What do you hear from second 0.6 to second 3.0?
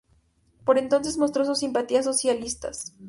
Por entonces, mostró sus simpatías socialistas.